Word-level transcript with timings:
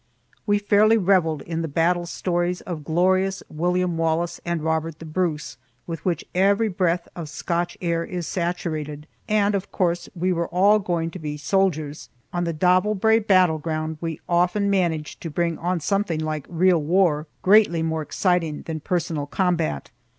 We 0.47 0.57
fairly 0.57 0.97
reveled 0.97 1.43
in 1.43 1.61
the 1.61 1.67
battle 1.67 2.07
stories 2.07 2.61
of 2.61 2.83
glorious 2.83 3.43
William 3.51 3.97
Wallace 3.97 4.41
and 4.43 4.63
Robert 4.63 4.97
the 4.97 5.05
Bruce, 5.05 5.57
with 5.85 6.03
which 6.03 6.25
every 6.33 6.69
breath 6.69 7.07
of 7.15 7.29
Scotch 7.29 7.77
air 7.81 8.03
is 8.03 8.25
saturated, 8.25 9.05
and 9.29 9.53
of 9.53 9.71
course 9.71 10.09
we 10.15 10.33
were 10.33 10.47
all 10.47 10.79
going 10.79 11.11
to 11.11 11.19
be 11.19 11.37
soldiers. 11.37 12.09
On 12.33 12.45
the 12.45 12.51
Davel 12.55 12.99
Brae 12.99 13.19
battleground 13.19 13.97
we 14.01 14.19
often 14.27 14.71
managed 14.71 15.21
to 15.21 15.29
bring 15.29 15.59
on 15.59 15.79
something 15.79 16.19
like 16.19 16.47
real 16.49 16.81
war, 16.81 17.27
greatly 17.43 17.83
more 17.83 18.01
exciting 18.01 18.63
than 18.63 18.79
personal 18.79 19.27
combat. 19.27 19.91